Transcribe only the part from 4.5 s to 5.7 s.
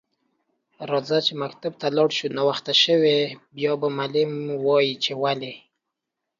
وایی چی ولی